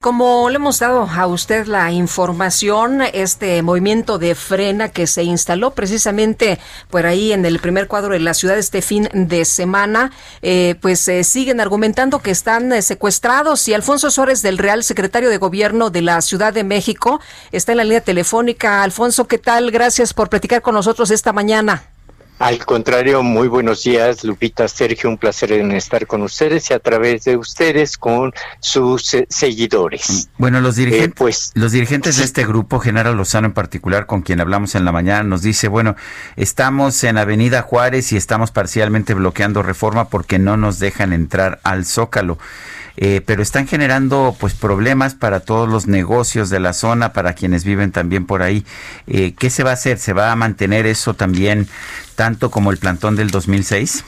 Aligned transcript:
Como 0.00 0.48
le 0.48 0.56
hemos 0.56 0.78
dado 0.78 1.08
a 1.10 1.26
usted 1.26 1.66
la 1.66 1.90
información, 1.90 3.02
este 3.02 3.60
movimiento 3.62 4.20
de 4.20 4.36
frena 4.36 4.90
que 4.90 5.08
se 5.08 5.24
instaló 5.24 5.72
precisamente 5.72 6.60
por 6.88 7.04
ahí 7.04 7.32
en 7.32 7.44
el 7.44 7.58
primer 7.58 7.88
cuadro 7.88 8.12
de 8.12 8.20
la 8.20 8.32
ciudad 8.32 8.56
este 8.56 8.80
fin 8.80 9.08
de 9.12 9.44
semana, 9.44 10.12
eh, 10.40 10.76
pues 10.80 11.08
eh, 11.08 11.24
siguen 11.24 11.58
argumentando 11.58 12.20
que 12.20 12.30
están 12.30 12.72
eh, 12.72 12.80
secuestrados 12.80 13.66
y 13.66 13.74
Alfonso 13.74 14.12
Suárez 14.12 14.40
del 14.40 14.58
Real, 14.58 14.84
secretario 14.84 15.30
de 15.30 15.38
Gobierno 15.38 15.90
de 15.90 16.02
la 16.02 16.20
Ciudad 16.20 16.52
de 16.52 16.62
México, 16.62 17.20
está 17.50 17.72
en 17.72 17.78
la 17.78 17.84
línea 17.84 18.00
telefónica. 18.00 18.84
Alfonso, 18.84 19.26
¿qué 19.26 19.38
tal? 19.38 19.72
Gracias 19.72 20.14
por 20.14 20.28
platicar 20.28 20.62
con 20.62 20.76
nosotros 20.76 21.10
esta 21.10 21.32
mañana. 21.32 21.97
Al 22.38 22.64
contrario, 22.64 23.24
muy 23.24 23.48
buenos 23.48 23.82
días, 23.82 24.22
Lupita, 24.22 24.68
Sergio, 24.68 25.10
un 25.10 25.18
placer 25.18 25.50
en 25.50 25.72
estar 25.72 26.06
con 26.06 26.22
ustedes 26.22 26.70
y 26.70 26.74
a 26.74 26.78
través 26.78 27.24
de 27.24 27.36
ustedes 27.36 27.98
con 27.98 28.32
sus 28.60 29.12
eh, 29.14 29.26
seguidores. 29.28 30.28
Bueno, 30.38 30.60
los 30.60 30.76
dirigentes, 30.76 31.10
eh, 31.10 31.14
pues, 31.16 31.52
los 31.54 31.72
dirigentes 31.72 32.16
de 32.16 32.24
este 32.24 32.46
grupo, 32.46 32.78
Genaro 32.78 33.12
Lozano 33.12 33.48
en 33.48 33.54
particular, 33.54 34.06
con 34.06 34.22
quien 34.22 34.40
hablamos 34.40 34.76
en 34.76 34.84
la 34.84 34.92
mañana, 34.92 35.24
nos 35.24 35.42
dice, 35.42 35.66
bueno, 35.66 35.96
estamos 36.36 37.02
en 37.02 37.18
Avenida 37.18 37.62
Juárez 37.62 38.12
y 38.12 38.16
estamos 38.16 38.52
parcialmente 38.52 39.14
bloqueando 39.14 39.64
reforma 39.64 40.08
porque 40.08 40.38
no 40.38 40.56
nos 40.56 40.78
dejan 40.78 41.12
entrar 41.12 41.58
al 41.64 41.84
Zócalo. 41.86 42.38
Eh, 43.00 43.22
pero 43.24 43.42
están 43.42 43.68
generando 43.68 44.36
pues 44.40 44.54
problemas 44.54 45.14
para 45.14 45.38
todos 45.38 45.68
los 45.68 45.86
negocios 45.86 46.50
de 46.50 46.58
la 46.58 46.72
zona, 46.72 47.12
para 47.12 47.34
quienes 47.34 47.62
viven 47.62 47.92
también 47.92 48.26
por 48.26 48.42
ahí. 48.42 48.64
Eh, 49.06 49.34
¿Qué 49.38 49.50
se 49.50 49.62
va 49.62 49.70
a 49.70 49.74
hacer? 49.74 49.98
¿Se 49.98 50.12
va 50.12 50.32
a 50.32 50.36
mantener 50.36 50.84
eso 50.84 51.14
también 51.14 51.68
tanto 52.16 52.50
como 52.50 52.72
el 52.72 52.78
plantón 52.78 53.14
del 53.14 53.30
2006? 53.30 54.04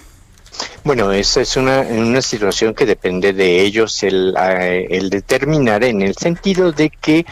Bueno, 0.83 1.12
esa 1.12 1.42
es 1.42 1.59
una, 1.59 1.81
una 1.83 2.23
situación 2.23 2.75
que 2.75 2.86
depende 2.86 3.34
de 3.34 3.61
ellos 3.61 4.03
el, 4.03 4.34
el 4.36 5.11
determinar 5.11 5.84
en 5.84 6.00
el 6.00 6.17
sentido 6.17 6.72
de 6.72 6.89
que 6.89 7.27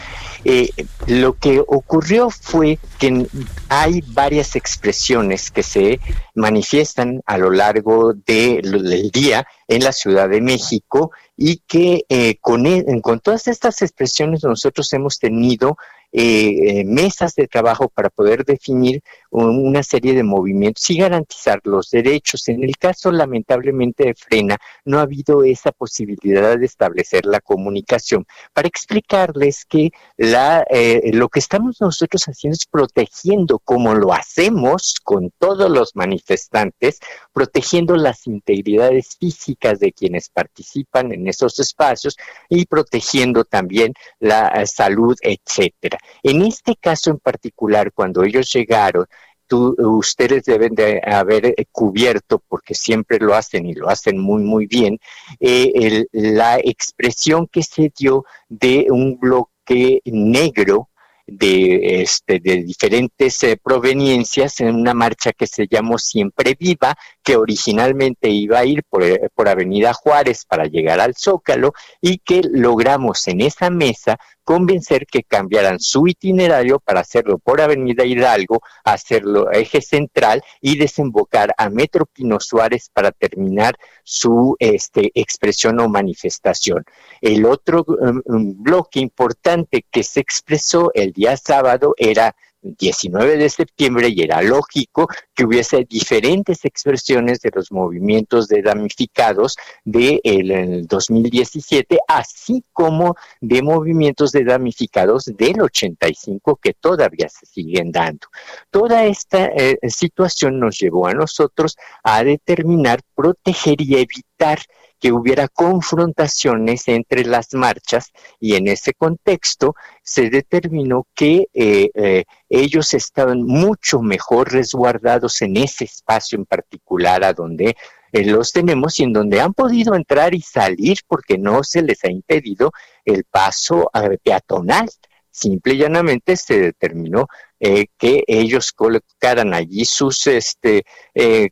eh, 0.45 0.69
lo 1.07 1.33
que 1.33 1.59
ocurrió 1.59 2.29
fue 2.29 2.77
que 2.99 3.25
hay 3.67 4.03
varias 4.05 4.55
expresiones 4.55 5.49
que 5.49 5.63
se 5.63 5.99
manifiestan 6.35 7.23
a 7.25 7.39
lo 7.39 7.49
largo 7.49 8.13
de, 8.13 8.61
del 8.61 9.09
día 9.09 9.47
en 9.67 9.83
la 9.83 9.93
Ciudad 9.93 10.29
de 10.29 10.41
México 10.41 11.11
y 11.35 11.57
que 11.67 12.05
eh, 12.07 12.37
con, 12.41 12.67
e, 12.67 12.85
con 13.01 13.19
todas 13.19 13.47
estas 13.47 13.81
expresiones 13.81 14.43
nosotros 14.43 14.93
hemos 14.93 15.17
tenido 15.17 15.75
eh, 16.11 16.83
mesas 16.85 17.35
de 17.35 17.47
trabajo 17.47 17.89
para 17.89 18.09
poder 18.09 18.43
definir 18.43 19.01
una 19.31 19.83
serie 19.83 20.13
de 20.15 20.23
movimientos 20.23 20.89
y 20.89 20.97
garantizar 20.97 21.59
los 21.63 21.91
derechos. 21.91 22.47
En 22.47 22.63
el 22.63 22.77
caso, 22.77 23.11
lamentablemente, 23.11 24.05
de 24.05 24.15
Frena, 24.15 24.57
no 24.85 24.97
ha 24.97 25.03
habido 25.03 25.43
esa 25.43 25.71
posibilidad 25.71 26.57
de 26.57 26.65
establecer 26.65 27.25
la 27.25 27.39
comunicación 27.39 28.25
para 28.53 28.67
explicarles 28.67 29.65
que 29.65 29.91
la, 30.17 30.65
eh, 30.69 31.11
lo 31.13 31.29
que 31.29 31.39
estamos 31.39 31.79
nosotros 31.79 32.23
haciendo 32.23 32.55
es 32.55 32.65
protegiendo, 32.65 33.59
como 33.59 33.93
lo 33.93 34.13
hacemos 34.13 34.95
con 35.03 35.31
todos 35.37 35.69
los 35.69 35.95
manifestantes, 35.95 36.99
protegiendo 37.31 37.95
las 37.95 38.25
integridades 38.25 39.15
físicas 39.19 39.79
de 39.79 39.91
quienes 39.91 40.29
participan 40.29 41.11
en 41.11 41.27
esos 41.27 41.59
espacios 41.59 42.17
y 42.49 42.65
protegiendo 42.65 43.43
también 43.43 43.93
la 44.19 44.47
eh, 44.47 44.65
salud, 44.65 45.15
etcétera. 45.21 45.98
En 46.23 46.41
este 46.41 46.75
caso 46.75 47.11
en 47.11 47.19
particular, 47.19 47.91
cuando 47.93 48.23
ellos 48.23 48.51
llegaron, 48.53 49.05
ustedes 49.51 50.43
deben 50.45 50.75
de 50.75 51.01
haber 51.03 51.55
cubierto, 51.71 52.43
porque 52.47 52.75
siempre 52.75 53.17
lo 53.19 53.33
hacen 53.33 53.65
y 53.65 53.73
lo 53.73 53.89
hacen 53.89 54.19
muy, 54.19 54.43
muy 54.43 54.67
bien, 54.67 54.99
eh, 55.39 56.05
la 56.11 56.59
expresión 56.59 57.47
que 57.47 57.63
se 57.63 57.91
dio 57.97 58.25
de 58.47 58.87
un 58.89 59.19
bloque 59.19 60.01
negro 60.05 60.89
de, 61.31 62.01
este, 62.01 62.39
diferentes 62.39 63.43
eh, 63.43 63.59
proveniencias 63.61 64.59
en 64.61 64.75
una 64.75 64.93
marcha 64.93 65.31
que 65.31 65.47
se 65.47 65.67
llamó 65.69 65.97
Siempre 65.97 66.55
Viva, 66.59 66.95
que 67.23 67.35
originalmente 67.35 68.29
iba 68.29 68.59
a 68.59 68.65
ir 68.65 68.83
por, 68.89 69.03
eh, 69.03 69.29
por 69.33 69.47
Avenida 69.47 69.93
Juárez 69.93 70.45
para 70.45 70.65
llegar 70.65 70.99
al 70.99 71.15
Zócalo 71.15 71.73
y 72.01 72.19
que 72.19 72.41
logramos 72.43 73.27
en 73.27 73.41
esa 73.41 73.69
mesa 73.69 74.17
convencer 74.49 75.05
que 75.05 75.21
cambiaran 75.21 75.79
su 75.79 76.07
itinerario 76.07 76.79
para 76.79 77.01
hacerlo 77.01 77.37
por 77.37 77.61
Avenida 77.61 78.03
Hidalgo, 78.03 78.63
hacerlo 78.83 79.51
eje 79.51 79.79
central 79.79 80.41
y 80.59 80.75
desembocar 80.75 81.53
a 81.55 81.69
Metro 81.69 82.07
Pino 82.07 82.39
Suárez 82.39 82.89
para 82.91 83.11
terminar 83.11 83.77
su 84.03 84.55
este, 84.57 85.11
expresión 85.13 85.79
o 85.79 85.87
manifestación. 85.87 86.83
El 87.21 87.45
otro 87.45 87.85
um, 87.87 88.21
um, 88.25 88.63
bloque 88.63 88.99
importante 88.99 89.85
que 89.91 90.01
se 90.01 90.19
expresó 90.19 90.89
el 90.95 91.11
día 91.11 91.37
sábado 91.37 91.93
era 91.95 92.35
19 92.61 93.37
de 93.37 93.49
septiembre 93.49 94.09
y 94.09 94.21
era 94.21 94.41
lógico 94.41 95.07
que 95.33 95.45
hubiese 95.45 95.85
diferentes 95.85 96.65
expresiones 96.65 97.39
de 97.41 97.51
los 97.53 97.71
movimientos 97.71 98.47
de 98.47 98.61
damnificados 98.61 99.55
del 99.85 100.19
de 100.23 100.85
2017, 100.87 101.99
así 102.07 102.63
como 102.73 103.15
de 103.39 103.61
movimientos 103.61 104.31
de 104.31 104.43
damnificados 104.43 105.25
del 105.25 105.61
85 105.61 106.59
que 106.61 106.73
todavía 106.73 107.29
se 107.29 107.45
siguen 107.45 107.91
dando. 107.91 108.27
Toda 108.69 109.05
esta 109.05 109.45
eh, 109.45 109.77
situación 109.87 110.59
nos 110.59 110.77
llevó 110.79 111.07
a 111.07 111.13
nosotros 111.13 111.77
a 112.03 112.23
determinar, 112.23 113.01
proteger 113.15 113.81
y 113.81 113.95
evitar 113.95 114.59
que 114.99 115.11
hubiera 115.11 115.47
confrontaciones 115.47 116.87
entre 116.87 117.23
las 117.23 117.53
marchas 117.53 118.11
y 118.39 118.55
en 118.55 118.67
ese 118.67 118.93
contexto 118.93 119.75
se 120.03 120.29
determinó 120.29 121.07
que 121.15 121.47
eh, 121.53 121.89
eh, 121.93 122.25
ellos 122.49 122.93
estaban 122.93 123.43
mucho 123.43 124.01
mejor 124.01 124.51
resguardados 124.51 125.41
en 125.41 125.57
ese 125.57 125.85
espacio 125.85 126.37
en 126.37 126.45
particular 126.45 127.23
a 127.23 127.33
donde 127.33 127.77
eh, 128.11 128.25
los 128.25 128.51
tenemos 128.51 128.99
y 128.99 129.03
en 129.03 129.13
donde 129.13 129.39
han 129.39 129.53
podido 129.53 129.95
entrar 129.95 130.33
y 130.33 130.41
salir 130.41 130.99
porque 131.07 131.37
no 131.37 131.63
se 131.63 131.81
les 131.81 132.03
ha 132.03 132.11
impedido 132.11 132.71
el 133.05 133.23
paso 133.23 133.89
peatonal. 134.23 134.89
Simple 135.31 135.75
y 135.75 135.77
llanamente 135.77 136.35
se 136.35 136.59
determinó 136.59 137.27
que 137.59 138.23
ellos 138.27 138.71
colocaran 138.71 139.53
allí 139.53 139.85
sus 139.85 140.25
este, 140.27 140.83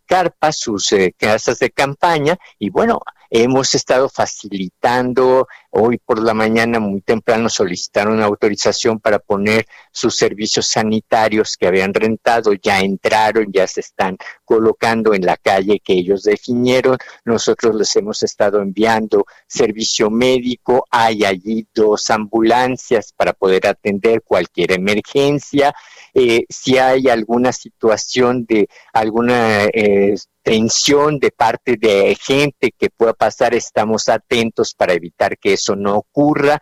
carpas, 0.06 0.58
sus 0.58 0.94
casas 1.16 1.60
de 1.60 1.70
campaña 1.70 2.38
y 2.58 2.70
bueno, 2.70 3.00
Hemos 3.30 3.76
estado 3.76 4.10
facilitando, 4.10 5.48
hoy 5.80 6.00
por 6.00 6.22
la 6.24 6.34
mañana 6.34 6.80
muy 6.80 7.02
temprano 7.02 7.50
solicitaron 7.50 8.22
autorización 8.22 9.00
para 9.00 9.20
poner 9.20 9.68
sus 9.92 10.18
servicios 10.18 10.68
sanitarios 10.70 11.56
que 11.56 11.68
habían 11.68 11.94
rentado, 11.94 12.54
ya 12.54 12.80
entraron, 12.80 13.52
ya 13.54 13.68
se 13.68 13.82
están 13.82 14.18
colocando 14.44 15.14
en 15.14 15.24
la 15.24 15.38
calle 15.38 15.80
que 15.84 15.94
ellos 15.94 16.24
definieron. 16.24 16.98
Nosotros 17.26 17.76
les 17.76 17.96
hemos 17.96 18.24
estado 18.24 18.60
enviando 18.60 19.26
servicio 19.48 20.10
médico, 20.10 20.88
hay 20.90 21.24
allí 21.24 21.68
dos 21.76 22.10
ambulancias 22.10 23.14
para 23.16 23.34
poder 23.34 23.68
atender 23.68 24.24
cualquier 24.24 24.72
emergencia. 24.72 25.76
Eh, 26.14 26.46
si 26.50 26.80
hay 26.80 27.08
alguna 27.10 27.52
situación 27.52 28.46
de 28.46 28.68
alguna 28.94 29.66
eh, 29.66 30.16
tensión 30.48 31.20
de 31.20 31.32
parte 31.32 31.76
de 31.76 32.16
gente 32.16 32.72
que 32.72 32.90
pueda 32.90 33.12
pasar, 33.12 33.54
estamos 33.54 34.08
atentos 34.08 34.74
para 34.74 34.94
evitar 34.94 35.38
que 35.38 35.52
eso 35.52 35.67
no 35.76 35.96
ocurra. 35.96 36.62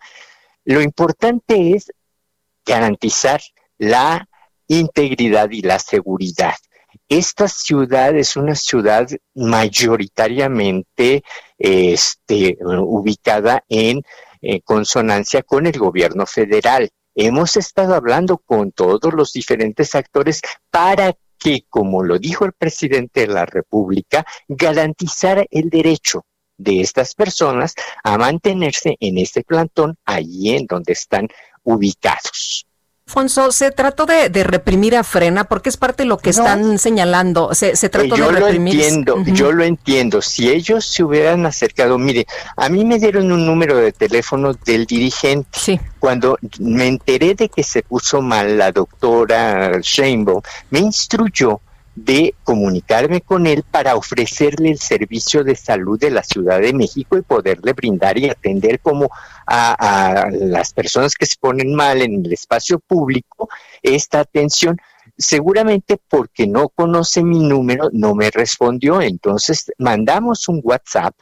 Lo 0.64 0.80
importante 0.80 1.74
es 1.74 1.92
garantizar 2.64 3.40
la 3.78 4.28
integridad 4.68 5.50
y 5.50 5.62
la 5.62 5.78
seguridad. 5.78 6.54
Esta 7.08 7.46
ciudad 7.46 8.16
es 8.16 8.36
una 8.36 8.54
ciudad 8.54 9.08
mayoritariamente 9.34 11.22
este, 11.58 12.58
ubicada 12.60 13.64
en 13.68 14.02
consonancia 14.64 15.42
con 15.42 15.66
el 15.66 15.78
gobierno 15.78 16.26
federal. 16.26 16.90
Hemos 17.14 17.56
estado 17.56 17.94
hablando 17.94 18.38
con 18.38 18.72
todos 18.72 19.14
los 19.14 19.32
diferentes 19.32 19.94
actores 19.94 20.42
para 20.70 21.16
que, 21.38 21.64
como 21.68 22.02
lo 22.02 22.18
dijo 22.18 22.44
el 22.44 22.52
presidente 22.52 23.20
de 23.22 23.28
la 23.28 23.46
República, 23.46 24.26
garantizar 24.48 25.46
el 25.50 25.70
derecho 25.70 26.24
de 26.58 26.80
estas 26.80 27.14
personas 27.14 27.74
a 28.02 28.18
mantenerse 28.18 28.96
en 29.00 29.18
este 29.18 29.42
plantón 29.42 29.96
allí 30.04 30.56
en 30.56 30.66
donde 30.66 30.92
están 30.92 31.28
ubicados. 31.64 32.66
Alfonso, 33.08 33.52
¿se 33.52 33.70
trató 33.70 34.04
de, 34.04 34.28
reprimir 34.42 34.96
a 34.96 35.04
Frena? 35.04 35.44
Porque 35.44 35.68
es 35.68 35.76
parte 35.76 36.02
de 36.02 36.08
lo 36.08 36.18
que 36.18 36.30
están 36.30 36.76
señalando. 36.76 37.54
¿Se, 37.54 37.76
se 37.76 37.88
trató 37.88 38.16
yo 38.16 38.32
de 38.32 38.40
reprimir? 38.40 38.74
Lo 38.74 38.82
entiendo, 38.82 39.24
Yo 39.26 39.52
lo 39.52 39.62
entiendo. 39.62 40.20
Si 40.20 40.50
ellos 40.50 40.84
se 40.84 41.04
hubieran 41.04 41.46
acercado, 41.46 41.98
mire, 41.98 42.26
a 42.56 42.68
mí 42.68 42.84
me 42.84 42.98
dieron 42.98 43.30
un 43.30 43.46
número 43.46 43.76
de 43.76 43.92
teléfono 43.92 44.54
del 44.54 44.86
dirigente. 44.86 45.56
Sí. 45.56 45.78
Cuando 46.00 46.36
me 46.58 46.88
enteré 46.88 47.36
de 47.36 47.48
que 47.48 47.62
se 47.62 47.84
puso 47.84 48.20
mal 48.22 48.58
la 48.58 48.72
doctora 48.72 49.78
Sheinbaum, 49.80 50.42
me 50.70 50.80
instruyó 50.80 51.60
de 51.96 52.34
comunicarme 52.44 53.22
con 53.22 53.46
él 53.46 53.64
para 53.68 53.96
ofrecerle 53.96 54.70
el 54.70 54.78
servicio 54.78 55.42
de 55.42 55.56
salud 55.56 55.98
de 55.98 56.10
la 56.10 56.22
Ciudad 56.22 56.60
de 56.60 56.74
México 56.74 57.16
y 57.16 57.22
poderle 57.22 57.72
brindar 57.72 58.18
y 58.18 58.28
atender 58.28 58.80
como 58.80 59.08
a, 59.46 60.28
las 60.30 60.74
personas 60.74 61.14
que 61.14 61.24
se 61.24 61.36
ponen 61.40 61.74
mal 61.74 62.02
en 62.02 62.24
el 62.24 62.32
espacio 62.32 62.78
público 62.78 63.48
esta 63.82 64.20
atención. 64.20 64.76
Seguramente 65.16 65.98
porque 66.08 66.46
no 66.46 66.68
conoce 66.68 67.24
mi 67.24 67.38
número, 67.38 67.88
no 67.92 68.14
me 68.14 68.30
respondió. 68.30 69.00
Entonces 69.00 69.72
mandamos 69.78 70.48
un 70.48 70.60
WhatsApp 70.62 71.14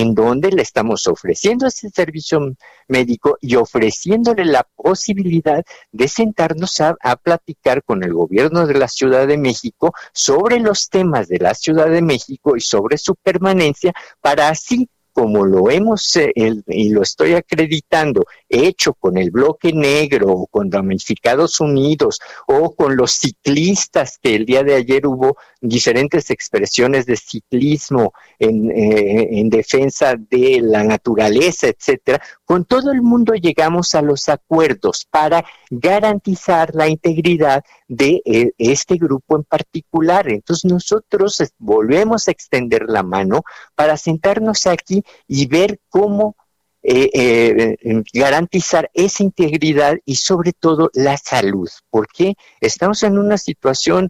en 0.00 0.12
donde 0.12 0.50
le 0.50 0.62
estamos 0.62 1.06
ofreciendo 1.06 1.68
ese 1.68 1.88
servicio 1.88 2.40
médico 2.88 3.38
y 3.40 3.54
ofreciéndole 3.54 4.44
la 4.44 4.66
posibilidad 4.74 5.64
de 5.92 6.08
sentarnos 6.08 6.80
a, 6.80 6.96
platicar 7.22 7.84
con 7.84 8.02
el 8.02 8.12
gobierno 8.12 8.66
de 8.66 8.74
la 8.74 8.88
Ciudad 8.88 9.28
de 9.28 9.38
México 9.38 9.94
sobre 10.12 10.58
los 10.58 10.88
temas 10.88 11.28
de 11.28 11.38
la 11.38 11.54
Ciudad 11.54 11.88
de 11.88 12.02
México 12.02 12.56
y 12.56 12.60
sobre 12.60 12.98
su 12.98 13.14
permanencia 13.14 13.92
para 14.20 14.48
así 14.48 14.88
como 15.14 15.46
lo 15.46 15.70
hemos, 15.70 16.16
eh, 16.16 16.32
y 16.66 16.90
lo 16.90 17.02
estoy 17.02 17.34
acreditando, 17.34 18.26
hecho 18.48 18.94
con 18.94 19.16
el 19.16 19.30
bloque 19.30 19.72
negro 19.72 20.26
o 20.28 20.46
con 20.48 20.70
Ramificados 20.70 21.60
Unidos 21.60 22.18
o 22.48 22.74
con 22.74 22.96
los 22.96 23.12
ciclistas, 23.12 24.18
que 24.20 24.34
el 24.34 24.44
día 24.44 24.64
de 24.64 24.74
ayer 24.74 25.06
hubo 25.06 25.36
diferentes 25.60 26.30
expresiones 26.30 27.06
de 27.06 27.16
ciclismo 27.16 28.12
en, 28.40 28.70
eh, 28.72 29.38
en 29.38 29.48
defensa 29.48 30.16
de 30.18 30.60
la 30.60 30.82
naturaleza, 30.82 31.68
etcétera, 31.68 32.20
con 32.44 32.64
todo 32.64 32.90
el 32.90 33.00
mundo 33.00 33.34
llegamos 33.34 33.94
a 33.94 34.02
los 34.02 34.28
acuerdos 34.28 35.06
para 35.08 35.44
garantizar 35.70 36.74
la 36.74 36.88
integridad 36.88 37.62
de 37.88 38.20
eh, 38.24 38.52
este 38.58 38.96
grupo 38.96 39.36
en 39.36 39.44
particular. 39.44 40.28
Entonces 40.28 40.70
nosotros 40.70 41.42
volvemos 41.58 42.26
a 42.26 42.32
extender 42.32 42.84
la 42.88 43.02
mano 43.02 43.42
para 43.74 43.96
sentarnos 43.96 44.66
aquí 44.66 45.03
y 45.26 45.46
ver 45.46 45.80
cómo 45.88 46.36
eh, 46.82 47.10
eh, 47.14 48.02
garantizar 48.12 48.90
esa 48.92 49.22
integridad 49.22 49.96
y 50.04 50.16
sobre 50.16 50.52
todo 50.52 50.90
la 50.92 51.16
salud, 51.16 51.68
porque 51.90 52.34
estamos 52.60 53.02
en 53.02 53.18
una 53.18 53.38
situación 53.38 54.08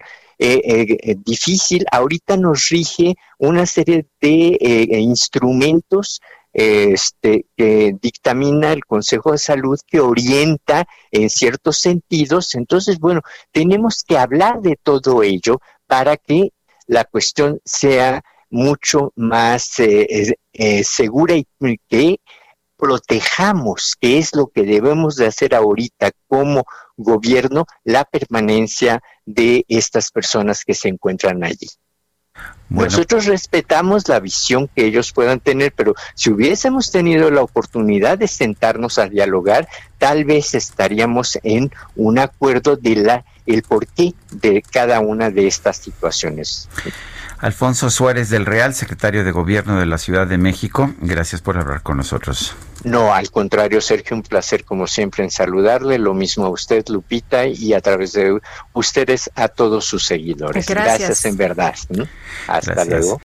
difícil. 1.24 1.86
Ahorita 1.92 2.36
nos 2.36 2.68
rige 2.68 3.14
una 3.38 3.66
serie 3.66 4.08
de 4.20 4.58
instrumentos 4.98 6.20
este, 6.54 7.46
que 7.56 7.96
dictamina 8.00 8.72
el 8.72 8.84
Consejo 8.84 9.32
de 9.32 9.38
Salud, 9.38 9.78
que 9.86 9.98
orienta 9.98 10.86
en 11.10 11.28
ciertos 11.28 11.78
sentidos. 11.78 12.54
Entonces, 12.54 13.00
bueno, 13.00 13.22
tenemos 13.50 14.04
que 14.04 14.16
hablar 14.16 14.60
de 14.60 14.78
todo 14.80 15.24
ello 15.24 15.60
para 15.86 16.16
que 16.16 16.50
la 16.86 17.04
cuestión 17.04 17.60
sea 17.64 18.22
mucho 18.54 19.12
más 19.16 19.80
eh, 19.80 20.36
eh, 20.52 20.84
segura 20.84 21.34
y 21.34 21.44
que 21.88 22.20
protejamos, 22.76 23.96
que 24.00 24.18
es 24.18 24.34
lo 24.34 24.46
que 24.46 24.62
debemos 24.62 25.16
de 25.16 25.26
hacer 25.26 25.56
ahorita 25.56 26.12
como 26.28 26.64
gobierno, 26.96 27.66
la 27.82 28.04
permanencia 28.04 29.02
de 29.26 29.64
estas 29.68 30.12
personas 30.12 30.64
que 30.64 30.74
se 30.74 30.88
encuentran 30.88 31.42
allí. 31.42 31.68
Nosotros 32.68 33.26
respetamos 33.26 34.08
la 34.08 34.20
visión 34.20 34.68
que 34.68 34.86
ellos 34.86 35.12
puedan 35.12 35.40
tener, 35.40 35.72
pero 35.72 35.94
si 36.14 36.30
hubiésemos 36.30 36.90
tenido 36.92 37.30
la 37.30 37.42
oportunidad 37.42 38.18
de 38.18 38.28
sentarnos 38.28 38.98
a 38.98 39.08
dialogar, 39.08 39.68
tal 39.98 40.24
vez 40.24 40.54
estaríamos 40.54 41.38
en 41.42 41.72
un 41.96 42.18
acuerdo 42.18 42.76
de 42.76 42.96
la 42.96 43.24
el 43.46 43.62
porqué 43.62 44.14
de 44.30 44.62
cada 44.62 45.00
una 45.00 45.30
de 45.30 45.46
estas 45.46 45.76
situaciones. 45.76 46.68
Alfonso 47.44 47.90
Suárez 47.90 48.30
del 48.30 48.46
Real, 48.46 48.72
secretario 48.72 49.22
de 49.22 49.30
Gobierno 49.30 49.78
de 49.78 49.84
la 49.84 49.98
Ciudad 49.98 50.26
de 50.26 50.38
México, 50.38 50.94
gracias 51.02 51.42
por 51.42 51.58
hablar 51.58 51.82
con 51.82 51.98
nosotros. 51.98 52.54
No, 52.84 53.12
al 53.12 53.30
contrario, 53.30 53.82
Sergio, 53.82 54.16
un 54.16 54.22
placer 54.22 54.64
como 54.64 54.86
siempre 54.86 55.24
en 55.24 55.30
saludarle, 55.30 55.98
lo 55.98 56.14
mismo 56.14 56.46
a 56.46 56.48
usted, 56.48 56.86
Lupita, 56.88 57.46
y 57.46 57.74
a 57.74 57.82
través 57.82 58.14
de 58.14 58.40
ustedes 58.72 59.30
a 59.34 59.48
todos 59.48 59.84
sus 59.84 60.06
seguidores. 60.06 60.64
Gracias, 60.64 61.22
en 61.26 61.36
verdad. 61.36 61.74
Hasta 62.48 62.84
luego. 62.86 63.20